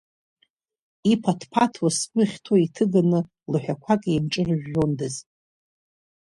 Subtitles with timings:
[1.11, 3.19] Иԥаҭԥаҭуа сгәы ахьҭоу иҭыганы,
[3.51, 5.15] лаҳәақәак еимҿыржәжәондаз.